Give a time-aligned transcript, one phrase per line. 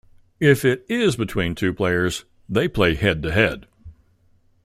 [0.39, 3.67] If it is between two players, they play head-to-head.